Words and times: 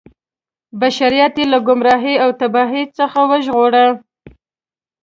بشریت 0.79 1.33
یې 1.39 1.45
له 1.53 1.59
ګمراهۍ 1.67 2.15
او 2.23 2.29
تباهۍ 2.39 2.83
څخه 2.97 3.19
وژغوره. 3.31 3.85